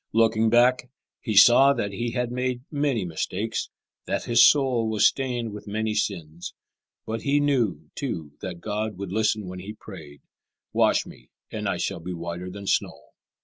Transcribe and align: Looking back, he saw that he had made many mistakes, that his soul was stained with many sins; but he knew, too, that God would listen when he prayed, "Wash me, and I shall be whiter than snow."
Looking 0.13 0.49
back, 0.49 0.89
he 1.19 1.35
saw 1.35 1.73
that 1.73 1.91
he 1.91 2.09
had 2.13 2.31
made 2.31 2.63
many 2.71 3.05
mistakes, 3.05 3.69
that 4.05 4.23
his 4.23 4.43
soul 4.43 4.89
was 4.89 5.05
stained 5.05 5.53
with 5.53 5.67
many 5.67 5.93
sins; 5.93 6.55
but 7.05 7.21
he 7.21 7.39
knew, 7.39 7.91
too, 7.93 8.31
that 8.41 8.61
God 8.61 8.97
would 8.97 9.11
listen 9.11 9.45
when 9.47 9.59
he 9.59 9.73
prayed, 9.73 10.23
"Wash 10.73 11.05
me, 11.05 11.29
and 11.51 11.69
I 11.69 11.77
shall 11.77 11.99
be 11.99 12.13
whiter 12.13 12.49
than 12.49 12.65
snow." 12.65 12.99